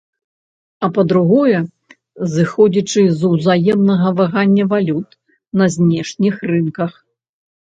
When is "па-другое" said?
0.95-1.59